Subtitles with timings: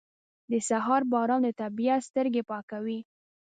[0.51, 2.99] •د سهار باران د طبیعت سترګې پاکوي.